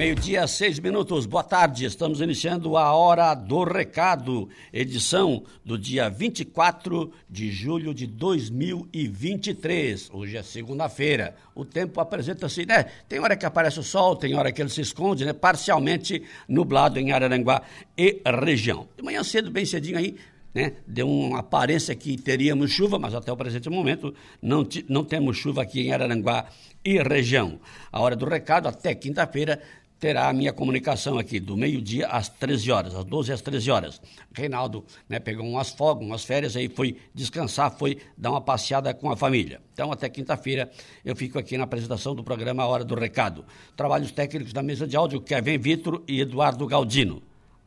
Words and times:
Meio-dia, 0.00 0.46
seis 0.46 0.78
minutos. 0.78 1.26
Boa 1.26 1.44
tarde. 1.44 1.84
Estamos 1.84 2.22
iniciando 2.22 2.78
a 2.78 2.90
Hora 2.90 3.34
do 3.34 3.64
Recado, 3.64 4.48
edição 4.72 5.42
do 5.62 5.76
dia 5.76 6.08
24 6.08 7.12
de 7.28 7.52
julho 7.52 7.92
de 7.92 8.06
2023. 8.06 10.08
Hoje 10.10 10.38
é 10.38 10.42
segunda-feira. 10.42 11.36
O 11.54 11.66
tempo 11.66 12.00
apresenta-se, 12.00 12.64
né? 12.64 12.84
Tem 13.10 13.20
hora 13.20 13.36
que 13.36 13.44
aparece 13.44 13.78
o 13.78 13.82
sol, 13.82 14.16
tem 14.16 14.34
hora 14.34 14.50
que 14.50 14.62
ele 14.62 14.70
se 14.70 14.80
esconde, 14.80 15.26
né? 15.26 15.34
Parcialmente 15.34 16.22
nublado 16.48 16.98
em 16.98 17.12
Araranguá 17.12 17.60
e 17.94 18.22
região. 18.24 18.88
De 18.96 19.02
manhã 19.02 19.22
cedo, 19.22 19.50
bem 19.50 19.66
cedinho 19.66 19.98
aí, 19.98 20.16
né? 20.54 20.72
Deu 20.86 21.10
uma 21.10 21.40
aparência 21.40 21.94
que 21.94 22.16
teríamos 22.16 22.70
chuva, 22.70 22.98
mas 22.98 23.14
até 23.14 23.30
o 23.30 23.36
presente 23.36 23.68
momento 23.68 24.14
não, 24.40 24.66
não 24.88 25.04
temos 25.04 25.36
chuva 25.36 25.60
aqui 25.60 25.82
em 25.82 25.92
Araranguá 25.92 26.46
e 26.82 26.96
região. 27.02 27.60
A 27.92 28.00
hora 28.00 28.16
do 28.16 28.24
recado, 28.24 28.66
até 28.66 28.94
quinta-feira, 28.94 29.60
terá 30.00 30.30
a 30.30 30.32
minha 30.32 30.52
comunicação 30.52 31.18
aqui 31.18 31.38
do 31.38 31.56
meio-dia 31.56 32.06
às 32.06 32.30
13 32.30 32.72
horas, 32.72 32.94
às 32.94 33.04
12 33.04 33.32
às 33.32 33.42
13 33.42 33.70
horas. 33.70 34.00
Reinaldo 34.32 34.82
né, 35.06 35.20
pegou 35.20 35.46
umas 35.46 35.68
folgas, 35.70 36.06
umas 36.06 36.24
férias, 36.24 36.56
aí 36.56 36.70
foi 36.70 36.96
descansar, 37.14 37.70
foi 37.70 37.98
dar 38.16 38.30
uma 38.30 38.40
passeada 38.40 38.94
com 38.94 39.12
a 39.12 39.16
família. 39.16 39.60
Então, 39.74 39.92
até 39.92 40.08
quinta-feira, 40.08 40.70
eu 41.04 41.14
fico 41.14 41.38
aqui 41.38 41.58
na 41.58 41.64
apresentação 41.64 42.14
do 42.14 42.24
programa 42.24 42.66
Hora 42.66 42.82
do 42.82 42.94
Recado. 42.94 43.44
Trabalhos 43.76 44.10
técnicos 44.10 44.54
da 44.54 44.62
mesa 44.62 44.86
de 44.86 44.96
áudio, 44.96 45.20
Kevin 45.20 45.58
Vitor 45.58 46.02
e 46.08 46.22
Eduardo 46.22 46.66
Galdino. 46.66 47.22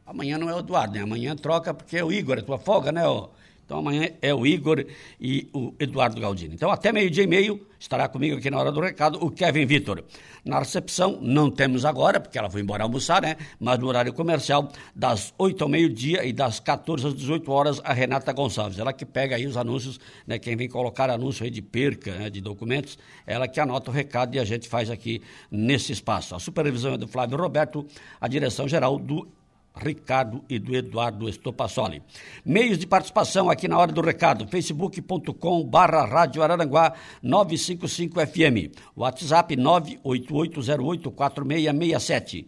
Amanhã 0.06 0.38
não 0.38 0.50
é 0.50 0.56
o 0.56 0.60
Eduardo, 0.60 0.96
né? 0.96 1.02
Amanhã 1.02 1.36
troca 1.36 1.74
porque 1.74 1.98
é 1.98 2.04
o 2.04 2.12
Igor, 2.12 2.40
é 2.40 2.42
tua 2.42 2.58
folga, 2.58 2.92
né? 2.92 3.08
Ó? 3.08 3.30
Então 3.74 3.80
amanhã 3.80 4.08
é 4.22 4.32
o 4.32 4.46
Igor 4.46 4.86
e 5.20 5.50
o 5.52 5.74
Eduardo 5.80 6.22
Galdino. 6.22 6.54
Então 6.54 6.70
até 6.70 6.92
meio-dia 6.92 7.24
e 7.24 7.28
meio 7.28 7.66
estará 7.80 8.08
comigo 8.08 8.38
aqui 8.38 8.52
na 8.52 8.60
hora 8.60 8.72
do 8.72 8.80
recado 8.80 9.18
o 9.20 9.32
Kevin 9.32 9.66
Vitor. 9.66 10.04
Na 10.46 10.60
recepção 10.60 11.18
não 11.20 11.50
temos 11.50 11.84
agora, 11.84 12.20
porque 12.20 12.38
ela 12.38 12.52
foi 12.52 12.62
embora 12.62 12.84
almoçar, 12.84 13.24
né? 13.24 13.36
Mas 13.60 13.80
no 13.80 13.88
horário 13.88 14.14
comercial, 14.14 14.72
das 14.96 15.34
8 15.40 15.64
ao 15.64 15.68
meio-dia 15.68 16.24
e 16.24 16.32
das 16.32 16.60
14 16.60 17.08
às 17.08 17.16
18 17.16 17.52
horas, 17.52 17.82
a 17.84 17.94
Renata 17.94 18.32
Gonçalves. 18.32 18.78
Ela 18.78 18.94
que 18.94 19.08
pega 19.08 19.38
aí 19.38 19.48
os 19.48 19.58
anúncios, 19.58 20.00
né? 20.28 20.38
Quem 20.38 20.56
vem 20.56 20.70
colocar 20.70 21.10
anúncio 21.10 21.44
aí 21.44 21.50
de 21.50 21.64
perca 21.64 22.12
né? 22.12 22.30
de 22.30 22.42
documentos, 22.42 23.00
ela 23.26 23.48
que 23.48 23.60
anota 23.60 23.90
o 23.90 23.94
recado 23.94 24.36
e 24.36 24.40
a 24.40 24.46
gente 24.46 24.70
faz 24.70 24.92
aqui 24.92 25.20
nesse 25.50 25.92
espaço. 25.92 26.36
A 26.36 26.40
supervisão 26.40 26.94
é 26.94 26.98
do 26.98 27.08
Flávio 27.08 27.40
Roberto, 27.40 27.88
a 28.22 28.28
direção 28.28 28.68
geral 28.68 29.00
do 29.00 29.28
Ricardo 29.76 30.44
e 30.50 30.60
do 30.60 30.76
Eduardo 30.76 31.28
Estopassoli. 31.28 32.04
Meios 32.46 32.78
de 32.78 32.86
participação 32.86 33.50
aqui 33.50 33.68
na 33.68 33.76
hora 33.78 33.92
do 33.92 34.02
recado, 34.02 34.48
facebook.com 34.48 35.66
barra 35.66 36.06
Rádio 36.06 36.44
Araranguá 36.44 36.94
955 37.22 38.28
FM, 38.28 38.72
WhatsApp 38.96 39.56
988084667 39.56 42.46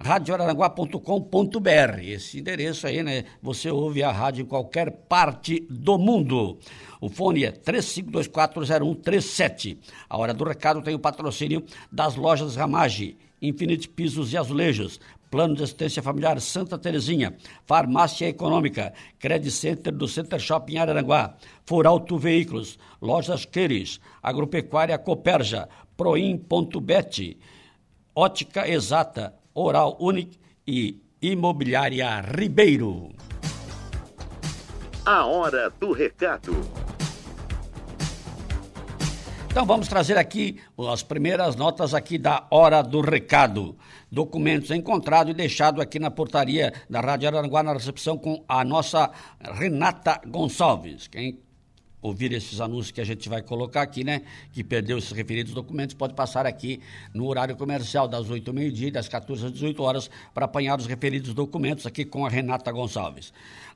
radioararanguá.com.br. 0.00 2.00
Esse 2.02 2.38
endereço 2.38 2.86
aí, 2.86 3.02
né? 3.02 3.24
Você 3.42 3.68
ouve 3.70 4.02
a 4.02 4.10
rádio 4.12 4.42
em 4.42 4.46
qualquer 4.46 4.90
parte 4.90 5.66
do 5.68 5.98
mundo. 5.98 6.58
O 7.00 7.08
fone 7.08 7.44
é 7.44 7.52
35240137. 7.52 9.78
A 10.08 10.16
hora 10.16 10.32
do 10.32 10.44
recado 10.44 10.80
tem 10.82 10.94
o 10.94 11.00
patrocínio 11.00 11.64
das 11.90 12.14
lojas 12.16 12.54
Ramage, 12.56 13.16
Infinite 13.40 13.88
Pisos 13.88 14.32
e 14.32 14.36
Azulejos, 14.36 14.98
Plano 15.30 15.54
de 15.54 15.62
Assistência 15.62 16.02
Familiar 16.02 16.40
Santa 16.40 16.78
Terezinha, 16.78 17.36
Farmácia 17.66 18.28
Econômica, 18.28 18.92
Credit 19.18 19.50
Center 19.50 19.92
do 19.92 20.08
Center 20.08 20.40
Shopping 20.40 20.78
Araranguá, 20.78 21.34
Foralto 21.64 22.16
Veículos, 22.18 22.78
Lojas 23.00 23.44
Queires, 23.44 24.00
Agropecuária 24.22 24.98
Coperja, 24.98 25.68
Proim.bet, 25.96 27.38
Ótica 28.14 28.68
Exata, 28.68 29.34
Oral 29.54 29.96
Unique 30.00 30.38
e 30.66 31.00
Imobiliária 31.20 32.20
Ribeiro. 32.20 33.10
A 35.04 35.24
hora 35.26 35.70
do 35.80 35.92
recado. 35.92 36.52
Então 39.58 39.66
vamos 39.66 39.88
trazer 39.88 40.16
aqui 40.16 40.60
as 40.88 41.02
primeiras 41.02 41.56
notas 41.56 41.92
aqui 41.92 42.16
da 42.16 42.46
hora 42.48 42.80
do 42.80 43.00
recado. 43.00 43.76
Documentos 44.08 44.70
encontrados 44.70 45.32
e 45.32 45.34
deixado 45.34 45.82
aqui 45.82 45.98
na 45.98 46.12
portaria 46.12 46.72
da 46.88 47.00
Rádio 47.00 47.26
Aranguá 47.26 47.60
na 47.60 47.72
recepção 47.72 48.16
com 48.16 48.44
a 48.48 48.62
nossa 48.62 49.10
Renata 49.40 50.20
Gonçalves. 50.28 51.08
Quem 51.08 51.40
ouvir 52.00 52.30
esses 52.30 52.60
anúncios 52.60 52.92
que 52.92 53.00
a 53.00 53.04
gente 53.04 53.28
vai 53.28 53.42
colocar 53.42 53.82
aqui, 53.82 54.04
né? 54.04 54.22
Que 54.52 54.62
perdeu 54.62 54.96
esses 54.96 55.10
referidos 55.10 55.52
documentos, 55.52 55.92
pode 55.92 56.14
passar 56.14 56.46
aqui 56.46 56.80
no 57.12 57.26
horário 57.26 57.56
comercial 57.56 58.06
das 58.06 58.30
8 58.30 58.46
ao 58.46 58.54
meio-dia 58.54 58.92
das 58.92 59.08
14 59.08 59.46
às 59.46 59.52
18 59.52 59.82
horas 59.82 60.08
para 60.32 60.44
apanhar 60.44 60.78
os 60.78 60.86
referidos 60.86 61.34
documentos 61.34 61.84
aqui 61.84 62.04
com 62.04 62.24
a 62.24 62.28
Renata 62.28 62.70
Gonçalves. 62.70 63.32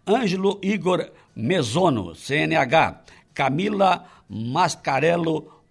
Ângelo 0.07 0.61
Igor 0.63 1.11
Mesono, 1.35 2.15
CNH. 2.15 3.03
Camila 3.35 4.05
Mascarello 4.29 5.62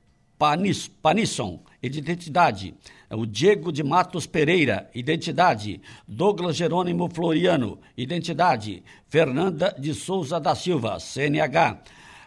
Panis, 0.42 0.88
Panisson, 0.88 1.60
identidade. 1.84 2.74
O 3.12 3.28
Diego 3.28 3.72
de 3.72 3.84
Matos 3.84 4.26
Pereira, 4.26 4.90
identidade. 4.96 5.80
Douglas 6.08 6.56
Jerônimo 6.56 7.08
Floriano, 7.14 7.78
identidade. 7.96 8.84
Fernanda 9.08 9.76
de 9.78 9.94
Souza 9.94 10.40
da 10.40 10.56
Silva, 10.56 11.00
CNH. 11.00 11.78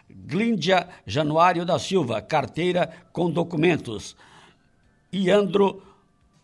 Glíndia 0.09 0.87
Januário 1.05 1.65
da 1.65 1.77
Silva, 1.77 2.21
carteira 2.21 2.89
com 3.11 3.29
documentos. 3.29 4.15
Iandro 5.11 5.83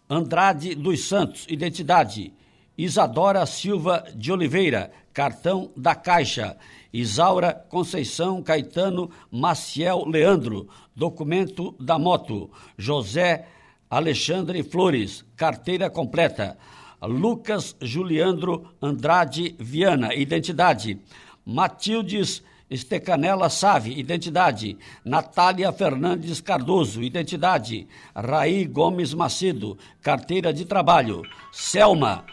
Andrade 0.10 0.76
dos 0.76 1.06
Santos, 1.06 1.46
identidade. 1.48 2.34
Isadora 2.78 3.46
Silva 3.46 4.04
de 4.14 4.30
Oliveira, 4.30 4.92
cartão 5.14 5.72
da 5.78 5.96
Caixa. 5.96 6.58
Isaura 6.94 7.54
Conceição 7.54 8.44
Caetano 8.44 9.10
Maciel 9.32 10.04
Leandro, 10.06 10.68
documento 11.02 11.76
da 11.80 11.98
moto. 11.98 12.52
José 12.78 13.48
Alexandre 13.90 14.62
Flores, 14.62 15.26
carteira 15.36 15.90
completa. 15.90 16.56
Lucas 17.02 17.76
Juliandro 17.82 18.68
Andrade 18.80 19.56
Viana, 19.58 20.14
identidade. 20.14 21.00
Matildes 21.44 22.44
Estecanela 22.70 23.50
Save, 23.50 24.00
identidade. 24.00 24.78
Natália 25.04 25.72
Fernandes 25.74 26.40
Cardoso, 26.40 27.02
identidade. 27.02 27.88
Raí 28.16 28.66
Gomes 28.66 29.12
Macedo, 29.16 29.80
carteira 30.04 30.54
de 30.54 30.66
trabalho. 30.66 31.24
Selma, 31.52 32.24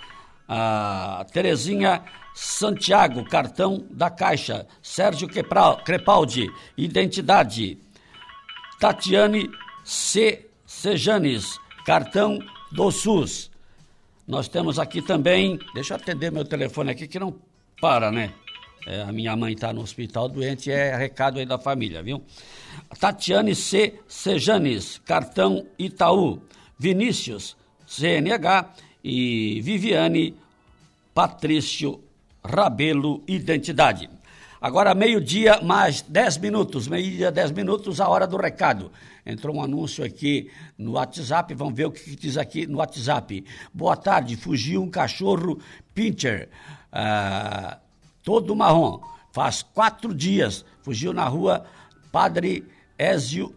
a 0.46 1.24
Terezinha 1.32 2.04
Santiago, 2.34 3.24
cartão 3.24 3.86
da 3.90 4.10
Caixa. 4.10 4.66
Sérgio 4.82 5.26
Crepaldi, 5.26 6.48
identidade. 6.76 7.78
Tatiane 8.78 9.50
C. 9.84 10.46
Sejanes, 10.66 11.58
cartão 11.84 12.38
do 12.70 12.90
SUS. 12.90 13.50
Nós 14.26 14.48
temos 14.48 14.78
aqui 14.78 15.00
também, 15.00 15.58
deixa 15.74 15.94
eu 15.94 15.96
atender 15.96 16.30
meu 16.30 16.44
telefone 16.44 16.90
aqui 16.90 17.08
que 17.08 17.18
não 17.18 17.34
para, 17.80 18.12
né? 18.12 18.32
É, 18.86 19.02
a 19.02 19.12
minha 19.12 19.34
mãe 19.34 19.54
está 19.54 19.72
no 19.72 19.80
hospital 19.80 20.28
doente, 20.28 20.70
é 20.70 20.94
recado 20.94 21.38
aí 21.38 21.46
da 21.46 21.58
família, 21.58 22.02
viu? 22.02 22.22
Tatiane 23.00 23.54
C. 23.54 23.98
Sejanes, 24.06 24.98
cartão 25.04 25.66
Itaú. 25.78 26.40
Vinícius, 26.78 27.56
CNH 27.86 28.72
e 29.02 29.60
Viviane 29.62 30.34
Patrício 31.12 32.00
Rabelo 32.44 33.22
Identidade. 33.26 34.08
Agora, 34.60 34.92
meio-dia, 34.92 35.60
mais 35.62 36.02
10 36.02 36.38
minutos. 36.38 36.88
Meio-dia, 36.88 37.30
10 37.30 37.52
minutos, 37.52 38.00
a 38.00 38.08
hora 38.08 38.26
do 38.26 38.36
recado. 38.36 38.90
Entrou 39.24 39.54
um 39.54 39.62
anúncio 39.62 40.04
aqui 40.04 40.50
no 40.76 40.92
WhatsApp, 40.92 41.54
vamos 41.54 41.74
ver 41.74 41.86
o 41.86 41.92
que, 41.92 42.16
diz 42.16 42.36
aqui 42.36 42.66
no 42.66 42.78
WhatsApp. 42.78 43.44
Boa 43.72 43.96
tarde, 43.96 44.36
fugiu 44.36 44.82
um 44.82 44.90
cachorro 44.90 45.60
pincher, 45.94 46.48
ah, 46.90 47.78
todo 48.24 48.56
marrom. 48.56 49.00
Faz 49.32 49.62
quatro 49.62 50.12
dias, 50.12 50.64
fugiu 50.82 51.12
na 51.12 51.28
rua 51.28 51.64
Padre 52.10 52.64
Ézio 52.96 53.54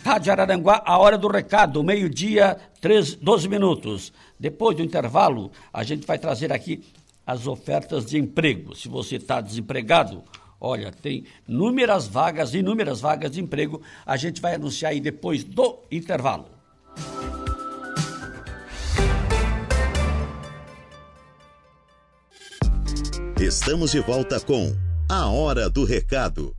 Rádio 0.03 0.31
Araranguá, 0.31 0.81
a 0.83 0.97
hora 0.97 1.15
do 1.15 1.27
recado, 1.27 1.83
meio-dia, 1.83 2.57
12 3.21 3.47
minutos. 3.47 4.11
Depois 4.39 4.75
do 4.75 4.81
intervalo, 4.81 5.51
a 5.71 5.83
gente 5.83 6.07
vai 6.07 6.17
trazer 6.17 6.51
aqui 6.51 6.83
as 7.23 7.45
ofertas 7.45 8.07
de 8.07 8.17
emprego. 8.17 8.75
Se 8.75 8.89
você 8.89 9.17
está 9.17 9.41
desempregado, 9.41 10.23
Olha, 10.65 10.93
tem 10.93 11.25
inúmeras 11.45 12.07
vagas, 12.07 12.53
inúmeras 12.53 13.01
vagas 13.01 13.31
de 13.31 13.41
emprego. 13.41 13.81
A 14.05 14.15
gente 14.15 14.39
vai 14.39 14.55
anunciar 14.55 14.93
aí 14.93 15.01
depois 15.01 15.43
do 15.43 15.83
intervalo. 15.91 16.45
Estamos 23.37 23.91
de 23.91 23.99
volta 23.99 24.39
com 24.39 24.73
A 25.09 25.27
Hora 25.27 25.69
do 25.69 25.83
Recado. 25.83 26.55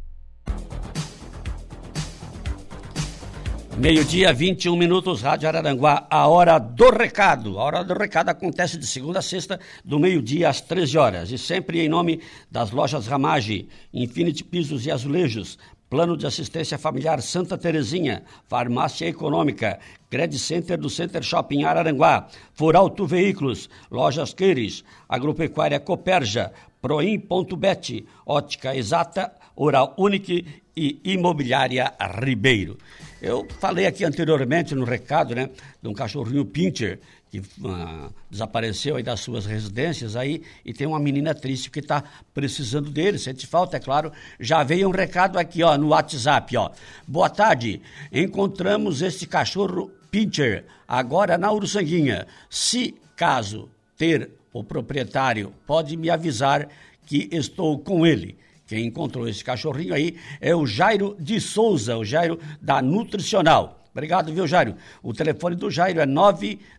Meio-dia, 3.76 4.32
21 4.32 4.76
minutos, 4.76 5.20
Rádio 5.20 5.48
Araranguá, 5.48 6.06
a 6.08 6.28
hora 6.28 6.60
do 6.60 6.90
recado. 6.90 7.58
A 7.58 7.64
hora 7.64 7.84
do 7.84 7.92
recado 7.92 8.28
acontece 8.28 8.78
de 8.78 8.86
segunda 8.86 9.18
a 9.18 9.22
sexta, 9.22 9.58
do 9.84 9.98
meio-dia 9.98 10.48
às 10.48 10.60
13 10.60 10.96
horas. 10.96 11.30
E 11.32 11.36
sempre 11.36 11.80
em 11.80 11.88
nome 11.88 12.20
das 12.48 12.70
lojas 12.70 13.08
Ramage, 13.08 13.68
Infinity 13.92 14.44
Pisos 14.44 14.86
e 14.86 14.92
Azulejos, 14.92 15.58
Plano 15.90 16.16
de 16.16 16.24
Assistência 16.24 16.78
Familiar 16.78 17.20
Santa 17.20 17.58
Terezinha, 17.58 18.22
Farmácia 18.46 19.08
Econômica, 19.08 19.80
Credit 20.08 20.38
Center 20.38 20.78
do 20.78 20.88
Center 20.88 21.22
Shopping 21.24 21.64
Araranguá, 21.64 22.28
Foralto 22.52 23.04
Veículos, 23.06 23.68
Lojas 23.90 24.32
Queires, 24.32 24.84
Agropecuária 25.08 25.80
Coperja, 25.80 26.52
Proim.bet, 26.80 28.06
Ótica 28.24 28.76
Exata, 28.76 29.32
Oral 29.56 29.94
Unique 29.98 30.62
e 30.76 31.00
Imobiliária 31.04 31.92
Ribeiro. 32.20 32.78
Eu 33.20 33.46
falei 33.60 33.86
aqui 33.86 34.04
anteriormente 34.04 34.74
no 34.74 34.84
recado, 34.84 35.34
né, 35.34 35.50
de 35.82 35.88
um 35.88 35.94
cachorrinho 35.94 36.44
pincher 36.44 37.00
que 37.30 37.40
uh, 37.40 38.14
desapareceu 38.30 38.94
aí 38.94 39.02
das 39.02 39.18
suas 39.18 39.44
residências 39.44 40.14
aí 40.14 40.42
e 40.64 40.72
tem 40.72 40.86
uma 40.86 41.00
menina 41.00 41.34
triste 41.34 41.68
que 41.68 41.80
está 41.80 42.04
precisando 42.32 42.90
dele. 42.90 43.18
Sente 43.18 43.44
falta, 43.46 43.76
é 43.76 43.80
claro. 43.80 44.12
Já 44.38 44.62
veio 44.62 44.88
um 44.88 44.92
recado 44.92 45.36
aqui, 45.36 45.62
ó, 45.62 45.76
no 45.76 45.88
WhatsApp, 45.88 46.56
ó. 46.56 46.70
Boa 47.08 47.28
tarde. 47.28 47.82
Encontramos 48.12 49.02
este 49.02 49.26
cachorro 49.26 49.90
pincher 50.12 50.64
agora 50.86 51.36
na 51.36 51.50
Uruçanguinha. 51.50 52.26
Se 52.48 52.94
caso 53.16 53.68
ter 53.96 54.30
o 54.52 54.62
proprietário, 54.62 55.52
pode 55.66 55.96
me 55.96 56.10
avisar 56.10 56.68
que 57.04 57.28
estou 57.32 57.80
com 57.80 58.06
ele. 58.06 58.38
Quem 58.74 58.86
encontrou 58.86 59.28
esse 59.28 59.44
cachorrinho 59.44 59.94
aí 59.94 60.16
é 60.40 60.52
o 60.52 60.66
Jairo 60.66 61.16
de 61.20 61.40
Souza, 61.40 61.96
o 61.96 62.04
Jairo 62.04 62.40
da 62.60 62.82
Nutricional. 62.82 63.84
Obrigado, 63.92 64.32
viu, 64.32 64.48
Jairo? 64.48 64.74
O 65.00 65.14
telefone 65.14 65.54
do 65.54 65.70
Jairo 65.70 66.00
é 66.00 66.06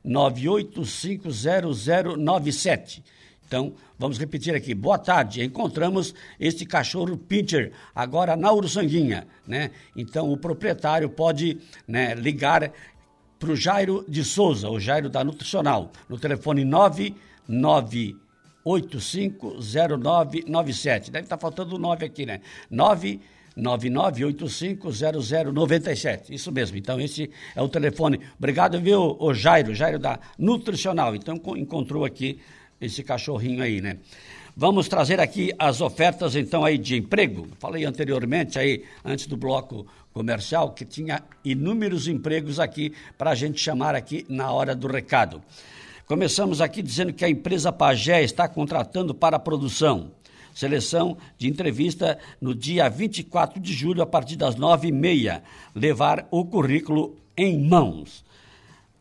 998500097. 0.03 3.01
Então, 3.47 3.75
vamos 3.97 4.19
repetir 4.19 4.53
aqui. 4.53 4.75
Boa 4.75 4.97
tarde. 4.97 5.41
Encontramos 5.41 6.13
este 6.37 6.65
cachorro 6.65 7.15
pincher 7.15 7.71
agora 7.95 8.35
na 8.35 8.51
Uruçanguinha, 8.51 9.25
né? 9.47 9.71
Então, 9.95 10.29
o 10.29 10.35
proprietário 10.35 11.09
pode 11.09 11.59
né, 11.87 12.13
ligar 12.13 12.73
para 13.39 13.51
o 13.51 13.55
Jairo 13.55 14.03
de 14.05 14.25
Souza, 14.25 14.69
o 14.69 14.81
Jairo 14.81 15.09
da 15.09 15.23
Nutricional, 15.23 15.93
no 16.09 16.19
telefone 16.19 16.65
999 16.65 18.24
850997. 18.65 21.11
Deve 21.11 21.25
estar 21.25 21.37
tá 21.37 21.41
faltando 21.41 21.75
o 21.75 21.79
9 21.79 22.05
aqui, 22.05 22.25
né? 22.25 22.41
999850097. 23.57 26.31
Isso 26.31 26.51
mesmo. 26.51 26.75
Então, 26.77 26.99
esse 26.99 27.29
é 27.55 27.61
o 27.61 27.69
telefone. 27.69 28.19
Obrigado, 28.37 28.81
viu, 28.81 29.15
o 29.19 29.33
Jairo, 29.33 29.75
Jairo 29.75 29.99
da 29.99 30.19
Nutricional. 30.37 31.15
Então, 31.15 31.39
encontrou 31.55 32.03
aqui 32.03 32.39
esse 32.81 33.01
cachorrinho 33.03 33.63
aí, 33.63 33.79
né? 33.81 33.97
Vamos 34.57 34.87
trazer 34.87 35.19
aqui 35.19 35.51
as 35.59 35.81
ofertas, 35.81 36.33
então, 36.33 36.63
aí 36.63 36.77
de 36.77 36.95
emprego. 36.95 37.45
Falei 37.59 37.83
anteriormente 37.83 38.57
aí, 38.57 38.85
antes 39.03 39.27
do 39.27 39.35
bloco 39.35 39.85
comercial, 40.13 40.71
que 40.71 40.85
tinha 40.85 41.21
inúmeros 41.43 42.07
empregos 42.07 42.57
aqui 42.57 42.93
para 43.17 43.31
a 43.31 43.35
gente 43.35 43.59
chamar 43.59 43.95
aqui 43.95 44.25
na 44.29 44.49
hora 44.49 44.73
do 44.73 44.87
recado. 44.87 45.41
Começamos 46.05 46.61
aqui 46.61 46.83
dizendo 46.83 47.11
que 47.11 47.25
a 47.25 47.29
empresa 47.29 47.71
Pagé 47.71 48.23
está 48.23 48.47
contratando 48.47 49.15
para 49.15 49.37
a 49.37 49.39
produção. 49.39 50.11
Seleção 50.53 51.17
de 51.35 51.47
entrevista 51.47 52.19
no 52.39 52.53
dia 52.53 52.87
24 52.87 53.59
de 53.59 53.73
julho, 53.73 54.03
a 54.03 54.05
partir 54.05 54.35
das 54.35 54.55
nove 54.55 54.89
e 54.89 54.91
meia. 54.91 55.41
Levar 55.73 56.27
o 56.29 56.45
currículo 56.45 57.15
em 57.35 57.59
mãos. 57.59 58.23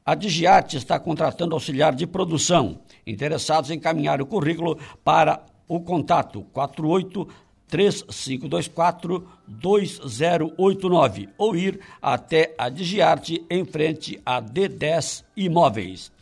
A 0.04 0.14
Digiarte 0.14 0.78
está 0.78 0.98
contratando 0.98 1.54
auxiliar 1.54 1.94
de 1.94 2.06
produção. 2.06 2.80
Interessados 3.06 3.70
em 3.70 3.74
encaminhar 3.74 4.22
o 4.22 4.26
currículo 4.26 4.78
para 5.04 5.44
o 5.68 5.80
contato 5.80 6.42
48 6.54 7.28
3524 7.68 9.28
2089 9.46 11.28
ou 11.36 11.54
ir 11.54 11.80
até 12.00 12.54
a 12.56 12.70
Digiarte 12.70 13.44
em 13.50 13.64
frente 13.66 14.18
a 14.24 14.40
D10 14.40 15.22
Imóveis. 15.36 16.13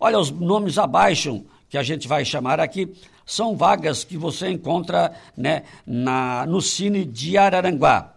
Olha, 0.00 0.18
os 0.18 0.30
nomes 0.30 0.78
abaixo 0.78 1.44
que 1.68 1.76
a 1.76 1.82
gente 1.82 2.08
vai 2.08 2.24
chamar 2.24 2.60
aqui 2.60 2.90
são 3.28 3.54
vagas 3.54 4.04
que 4.04 4.16
você 4.16 4.48
encontra 4.48 5.12
né, 5.36 5.64
na, 5.86 6.46
no 6.46 6.62
Cine 6.62 7.04
de 7.04 7.36
Araranguá. 7.36 8.14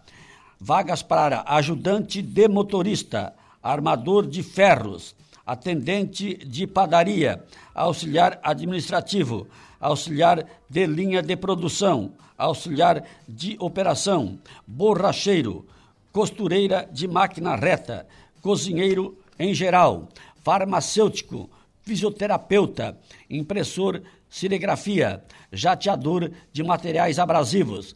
Vagas 0.57 1.03
para 1.03 1.43
ajudante 1.47 2.21
de 2.21 2.47
motorista, 2.47 3.33
armador 3.61 4.25
de 4.25 4.41
ferros, 4.41 5.13
atendente 5.45 6.35
de 6.45 6.65
padaria, 6.65 7.43
auxiliar 7.75 8.39
administrativo, 8.41 9.47
auxiliar 9.81 10.45
de 10.69 10.87
linha 10.87 11.21
de 11.21 11.35
produção, 11.35 12.13
auxiliar 12.37 13.03
de 13.27 13.57
operação, 13.59 14.39
borracheiro, 14.65 15.65
costureira 16.13 16.87
de 16.89 17.05
máquina 17.05 17.57
reta, 17.57 18.07
cozinheiro 18.41 19.17
em 19.37 19.53
geral, 19.53 20.07
farmacêutico, 20.41 21.49
fisioterapeuta, 21.83 22.97
impressor 23.29 24.01
cinegrafia, 24.31 25.23
jateador 25.51 26.31
de 26.53 26.63
materiais 26.63 27.19
abrasivos, 27.19 27.93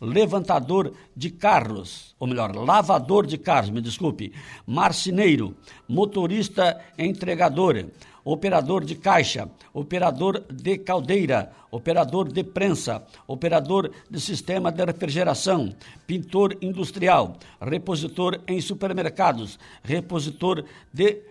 levantador 0.00 0.92
de 1.16 1.30
carros, 1.30 2.14
ou 2.18 2.26
melhor, 2.26 2.54
lavador 2.54 3.24
de 3.24 3.38
carros, 3.38 3.70
me 3.70 3.80
desculpe, 3.80 4.32
marceneiro, 4.66 5.56
motorista 5.88 6.84
entregador, 6.98 7.86
operador 8.24 8.84
de 8.84 8.96
caixa, 8.96 9.48
operador 9.72 10.44
de 10.52 10.78
caldeira, 10.78 11.52
operador 11.70 12.32
de 12.32 12.42
prensa, 12.42 13.06
operador 13.28 13.92
de 14.10 14.20
sistema 14.20 14.72
de 14.72 14.84
refrigeração, 14.84 15.72
pintor 16.04 16.58
industrial, 16.60 17.36
repositor 17.60 18.40
em 18.48 18.60
supermercados, 18.60 19.56
repositor 19.84 20.64
de 20.92 21.22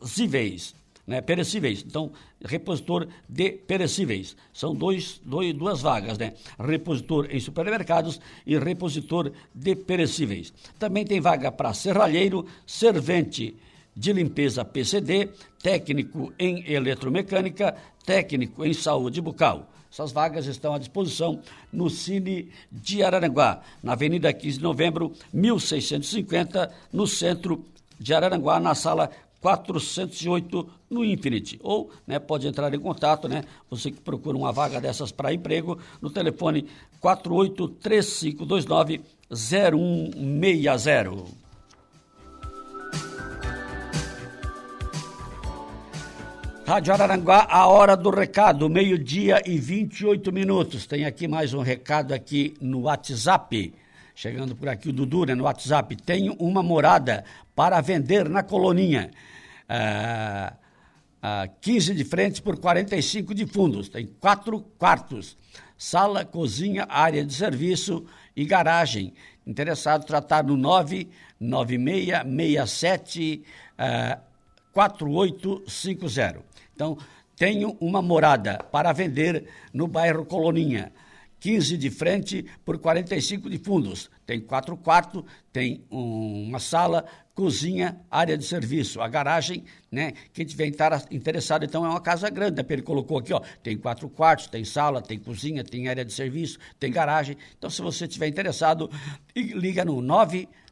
presíveis 0.00 0.74
né, 1.06 1.20
perecíveis. 1.20 1.84
Então, 1.86 2.12
repositor 2.44 3.06
de 3.28 3.52
perecíveis. 3.52 4.36
São 4.52 4.74
dois, 4.74 5.20
dois, 5.24 5.52
duas 5.54 5.80
vagas, 5.80 6.18
né? 6.18 6.34
Repositor 6.58 7.28
em 7.30 7.40
supermercados 7.40 8.20
e 8.46 8.58
repositor 8.58 9.32
de 9.54 9.74
perecíveis. 9.74 10.52
Também 10.78 11.04
tem 11.04 11.20
vaga 11.20 11.52
para 11.52 11.74
serralheiro, 11.74 12.46
servente 12.66 13.56
de 13.96 14.12
limpeza 14.12 14.64
PCD, 14.64 15.30
técnico 15.62 16.32
em 16.38 16.70
eletromecânica, 16.70 17.76
técnico 18.04 18.64
em 18.64 18.74
saúde 18.74 19.20
bucal. 19.20 19.70
Essas 19.90 20.10
vagas 20.10 20.46
estão 20.46 20.74
à 20.74 20.78
disposição 20.78 21.40
no 21.72 21.88
Cine 21.88 22.50
de 22.72 23.04
Araranguá, 23.04 23.62
na 23.80 23.92
Avenida 23.92 24.32
15 24.32 24.58
de 24.58 24.62
Novembro, 24.62 25.12
1650, 25.32 26.68
no 26.92 27.06
centro 27.06 27.64
de 27.96 28.12
Araranguá, 28.12 28.58
na 28.58 28.74
sala 28.74 29.08
408 29.44 30.66
no 30.88 31.04
Infinity. 31.04 31.60
Ou 31.62 31.90
né, 32.06 32.18
pode 32.18 32.48
entrar 32.48 32.72
em 32.72 32.80
contato, 32.80 33.28
né? 33.28 33.44
Você 33.68 33.90
que 33.90 34.00
procura 34.00 34.38
uma 34.38 34.50
vaga 34.50 34.80
dessas 34.80 35.12
para 35.12 35.34
emprego, 35.34 35.78
no 36.00 36.08
telefone 36.08 36.66
483529 36.98 39.02
0160. 39.30 41.44
Rádio 46.66 46.94
Araranguá, 46.94 47.46
a 47.50 47.66
hora 47.66 47.94
do 47.94 48.08
recado, 48.08 48.70
meio-dia 48.70 49.42
e 49.44 49.58
28 49.58 50.32
minutos. 50.32 50.86
Tem 50.86 51.04
aqui 51.04 51.28
mais 51.28 51.52
um 51.52 51.60
recado 51.60 52.14
aqui 52.14 52.54
no 52.62 52.84
WhatsApp. 52.84 53.74
Chegando 54.14 54.54
por 54.54 54.68
aqui 54.68 54.90
o 54.90 54.92
Dudu, 54.92 55.24
né, 55.24 55.34
no 55.34 55.42
WhatsApp. 55.44 55.96
Tenho 55.96 56.34
uma 56.34 56.62
morada 56.62 57.24
para 57.54 57.80
vender 57.80 58.28
na 58.28 58.44
Coloninha 58.44 59.10
ah, 59.68 60.54
ah, 61.20 61.48
15 61.60 61.94
de 61.94 62.04
frente 62.04 62.40
por 62.40 62.56
45 62.58 63.34
de 63.34 63.44
fundos. 63.46 63.88
Tem 63.88 64.06
quatro 64.06 64.60
quartos, 64.78 65.36
sala, 65.76 66.24
cozinha, 66.24 66.86
área 66.88 67.24
de 67.24 67.34
serviço 67.34 68.06
e 68.36 68.44
garagem. 68.44 69.12
Interessado 69.46 70.06
tratar 70.06 70.42
no 70.44 70.56
99667 70.56 73.44
ah, 73.76 74.20
4850. 74.72 76.40
Então, 76.74 76.96
tenho 77.36 77.76
uma 77.80 78.00
morada 78.00 78.58
para 78.70 78.92
vender 78.92 79.48
no 79.72 79.88
bairro 79.88 80.24
Coloninha. 80.24 80.92
15 81.44 81.76
de 81.76 81.90
frente 81.90 82.46
por 82.64 82.78
45 82.78 83.50
de 83.50 83.58
fundos. 83.58 84.10
Tem 84.24 84.40
quatro 84.40 84.78
quartos, 84.78 85.24
tem 85.52 85.84
uma 85.90 86.58
sala, 86.58 87.04
cozinha, 87.34 88.00
área 88.10 88.38
de 88.38 88.46
serviço, 88.46 88.98
a 89.02 89.06
garagem, 89.08 89.62
né? 89.92 90.14
Quem 90.32 90.46
tiver 90.46 90.72
interessado, 91.10 91.62
então 91.62 91.84
é 91.84 91.88
uma 91.90 92.00
casa 92.00 92.30
grande, 92.30 92.56
né? 92.56 92.66
Ele 92.66 92.80
colocou 92.80 93.18
aqui, 93.18 93.34
ó, 93.34 93.42
tem 93.62 93.76
quatro 93.76 94.08
quartos, 94.08 94.46
tem 94.46 94.64
sala, 94.64 95.02
tem 95.02 95.18
cozinha, 95.18 95.62
tem 95.62 95.86
área 95.86 96.02
de 96.02 96.14
serviço, 96.14 96.58
tem 96.80 96.90
garagem. 96.90 97.36
Então, 97.58 97.68
se 97.68 97.82
você 97.82 98.08
tiver 98.08 98.28
interessado, 98.28 98.90
liga 99.36 99.84
no 99.84 100.00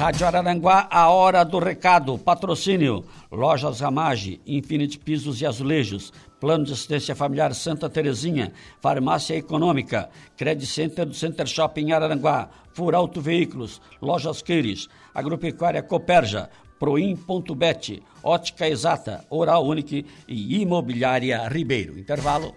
Rádio 0.00 0.26
Araranguá, 0.26 0.88
a 0.90 1.10
hora 1.10 1.44
do 1.44 1.58
recado. 1.58 2.16
Patrocínio. 2.16 3.04
Lojas 3.30 3.80
Ramage, 3.80 4.40
Infinity 4.46 4.98
Pisos 4.98 5.42
e 5.42 5.46
Azulejos, 5.46 6.10
Plano 6.40 6.64
de 6.64 6.72
Assistência 6.72 7.14
Familiar 7.14 7.54
Santa 7.54 7.86
Terezinha, 7.86 8.50
Farmácia 8.80 9.36
Econômica, 9.36 10.08
Credit 10.38 10.66
Center 10.66 11.04
do 11.04 11.12
Center 11.12 11.46
Shopping 11.46 11.92
Araranguá, 11.92 12.48
Furauto 12.72 13.20
Veículos, 13.20 13.78
Lojas 14.00 14.40
Queires, 14.40 14.88
Agropecuária 15.14 15.82
Coperja, 15.82 16.48
Proim.bet, 16.78 18.02
Ótica 18.22 18.66
Exata, 18.66 19.26
Oral 19.28 19.66
Unique 19.66 20.06
e 20.26 20.62
Imobiliária 20.62 21.46
Ribeiro. 21.46 21.98
Intervalo. 21.98 22.54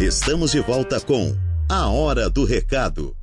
Estamos 0.00 0.50
de 0.50 0.60
volta 0.60 1.00
com 1.00 1.47
A 1.70 1.86
Hora 1.88 2.30
do 2.30 2.46
Recado. 2.46 3.14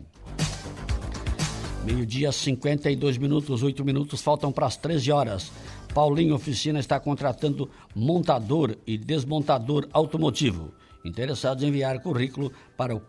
Meio-dia, 1.83 2.31
52 2.31 3.17
minutos, 3.17 3.63
8 3.63 3.83
minutos, 3.83 4.21
faltam 4.21 4.49
para 4.49 4.65
as 4.65 4.77
13 4.77 5.11
horas. 5.11 5.51
Paulinho 5.93 6.33
Oficina 6.33 6.79
está 6.79 7.01
contratando 7.01 7.69
montador 7.93 8.77
e 8.87 8.97
desmontador 8.97 9.89
automotivo. 9.91 10.73
Interessados 11.03 11.65
enviar 11.65 12.01
currículo 12.01 12.53
para 12.77 12.95
o 12.95 13.01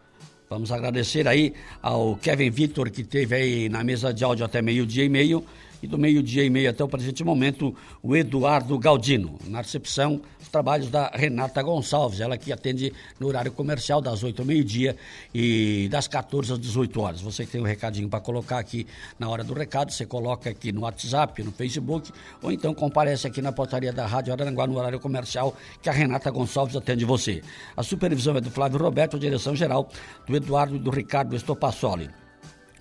Vamos 0.48 0.70
agradecer 0.70 1.26
aí 1.26 1.54
ao 1.82 2.14
Kevin 2.16 2.50
Vitor, 2.50 2.90
que 2.90 3.02
teve 3.02 3.34
aí 3.34 3.68
na 3.68 3.82
mesa 3.82 4.12
de 4.12 4.22
áudio 4.22 4.44
até 4.44 4.62
meio-dia 4.62 5.04
e 5.04 5.08
meio 5.08 5.44
e 5.82 5.86
do 5.86 5.98
meio-dia 5.98 6.44
e 6.44 6.50
meio 6.50 6.70
até 6.70 6.82
o 6.82 6.88
presente 6.88 7.22
momento, 7.22 7.74
o 8.02 8.16
Eduardo 8.16 8.78
Galdino. 8.78 9.38
Na 9.46 9.58
recepção, 9.58 10.20
os 10.40 10.48
trabalhos 10.48 10.88
da 10.90 11.08
Renata 11.08 11.62
Gonçalves, 11.62 12.20
ela 12.20 12.36
que 12.36 12.52
atende 12.52 12.92
no 13.18 13.26
horário 13.26 13.52
comercial 13.52 14.00
das 14.00 14.22
8 14.22 14.42
ao 14.42 14.46
meio-dia 14.46 14.96
e 15.34 15.88
das 15.90 16.08
14 16.08 16.52
às 16.52 16.58
18 16.58 17.00
horas. 17.00 17.20
Você 17.20 17.46
tem 17.46 17.60
um 17.60 17.64
recadinho 17.64 18.08
para 18.08 18.20
colocar 18.20 18.58
aqui 18.58 18.86
na 19.18 19.28
hora 19.28 19.44
do 19.44 19.54
recado, 19.54 19.92
você 19.92 20.06
coloca 20.06 20.50
aqui 20.50 20.72
no 20.72 20.82
WhatsApp, 20.82 21.42
no 21.42 21.52
Facebook, 21.52 22.10
ou 22.42 22.50
então 22.50 22.74
comparece 22.74 23.26
aqui 23.26 23.40
na 23.40 23.52
portaria 23.52 23.92
da 23.92 24.06
Rádio 24.06 24.32
Araranguá 24.32 24.66
no 24.66 24.76
horário 24.76 25.00
comercial 25.00 25.56
que 25.80 25.88
a 25.88 25.92
Renata 25.92 26.30
Gonçalves 26.30 26.76
atende 26.76 27.04
você. 27.04 27.42
A 27.76 27.82
supervisão 27.82 28.36
é 28.36 28.40
do 28.40 28.50
Flávio 28.50 28.78
Roberto, 28.78 29.16
a 29.16 29.20
direção 29.20 29.54
geral 29.54 29.88
do 30.26 30.36
Eduardo 30.36 30.76
e 30.76 30.78
do 30.78 30.90
Ricardo 30.90 31.36
Estopassoli. 31.36 32.10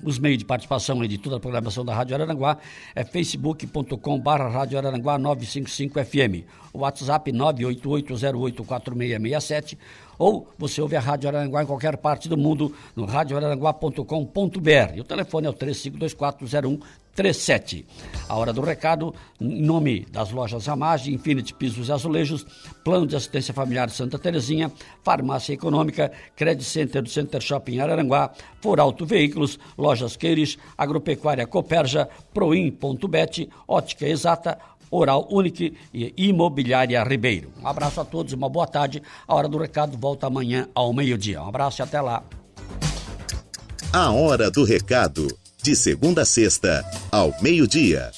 Os 0.04 0.20
meios 0.20 0.38
de 0.38 0.46
participação 0.46 1.04
e 1.04 1.08
de 1.08 1.18
toda 1.18 1.38
a 1.38 1.40
programação 1.40 1.84
da 1.84 1.94
Rádio 1.94 2.16
Araranguá 2.16 2.58
é 2.96 3.04
facebook.com 3.04 4.20
barra 4.20 4.48
Rádio 4.48 4.78
Araranguá 4.78 5.18
955 5.18 6.06
FM, 6.06 6.46
WhatsApp 6.80 7.32
988084667 7.32 9.78
ou 10.18 10.50
você 10.58 10.82
ouve 10.82 10.96
a 10.96 11.00
Rádio 11.00 11.30
Araranguá 11.30 11.62
em 11.63 11.66
qualquer 11.66 11.98
parte 11.98 12.28
do 12.28 12.36
mundo 12.38 12.76
no 12.96 13.06
radioararanguá.com.br. 13.06 14.96
E 14.96 15.02
o 15.02 15.04
telefone 15.04 15.48
é 15.48 15.50
o 15.50 15.54
35240137. 15.54 17.86
A 18.28 18.36
hora 18.36 18.54
do 18.54 18.62
recado, 18.62 19.13
em 19.40 19.62
nome 19.62 20.08
das 20.12 20.32
lojas 20.32 20.66
Ramage, 20.66 21.13
Infinity 21.13 21.54
Pisos 21.54 21.90
e 21.90 21.92
Azulejos, 21.92 22.46
Plano 22.84 23.06
de 23.08 23.16
Assistência 23.16 23.54
Familiar 23.54 23.90
Santa 23.90 24.20
Terezinha, 24.20 24.72
Farmácia 25.04 25.54
Econômica, 25.54 26.12
Credit 26.36 26.63
Center 26.63 27.02
do 27.02 27.10
Center 27.10 27.42
Shopping 27.42 27.80
Araranguá, 27.80 28.32
For 28.62 28.80
Auto 28.80 29.06
Veículos, 29.06 29.60
Lojas 29.78 30.16
Queires, 30.16 30.58
Agropecuária 30.78 31.48
Coperja, 31.48 32.08
Proin.bet, 32.34 33.50
Ótica 33.68 34.08
Exata, 34.08 34.58
Oral 34.89 35.28
Unique 35.30 35.76
e 35.93 36.13
Imobiliária 36.17 37.04
Ribeiro. 37.04 37.52
Um 37.62 37.67
abraço 37.67 38.02
a 38.02 38.06
todos, 38.06 38.34
uma 38.34 38.50
boa 38.50 38.67
tarde. 38.67 39.02
A 39.28 39.36
Hora 39.36 39.47
do 39.47 39.58
Recado 39.58 39.97
volta 39.97 40.28
amanhã 40.28 40.67
ao 40.73 40.93
meio-dia. 40.93 41.41
Um 41.41 41.47
abraço 41.47 41.82
e 41.82 41.84
até 41.84 42.02
lá. 42.02 42.23
A 43.91 44.12
Hora 44.12 44.52
do 44.52 44.63
Recado, 44.63 45.28
de 45.63 45.76
segunda 45.76 46.21
a 46.21 46.26
sexta, 46.26 46.86
ao 47.12 47.34
meio-dia. 47.41 48.12